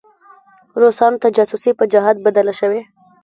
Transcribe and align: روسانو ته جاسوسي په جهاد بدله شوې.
روسانو 0.81 1.21
ته 1.21 1.27
جاسوسي 1.35 1.71
په 1.79 1.83
جهاد 1.91 2.15
بدله 2.25 2.53
شوې. 2.59 2.81